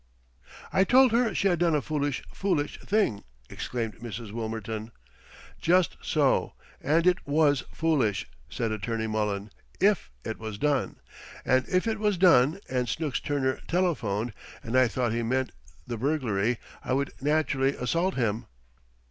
[0.73, 4.31] "I told her she had done a foolish, foolish thing!" exclaimed Mrs.
[4.31, 4.89] Wilmerton.
[5.59, 6.53] "Just so!
[6.81, 10.95] And it was foolish," said Attorney Mullen, "If it was done.
[11.45, 14.33] And, if it was done, and Snooks Turner telephoned,
[14.63, 15.51] and I thought he meant
[15.85, 18.47] the burglary, I would, naturally, assault him."